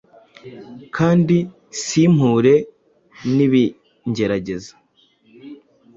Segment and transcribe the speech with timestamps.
[0.97, 1.37] kandi
[1.83, 2.55] simpure
[3.35, 4.73] n’ibingerageza